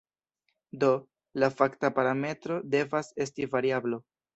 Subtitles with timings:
[0.83, 0.89] Do,
[1.43, 4.07] la fakta parametro devas esti variablo.